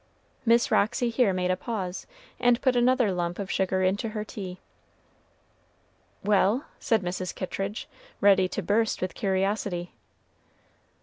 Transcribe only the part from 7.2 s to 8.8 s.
Kittridge, ready to